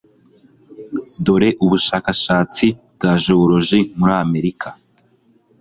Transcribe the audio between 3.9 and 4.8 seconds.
muri Amerika